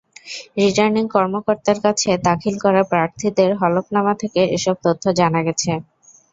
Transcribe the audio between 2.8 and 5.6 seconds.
প্রার্থীদের হলফনামা থেকে এসব তথ্য জানা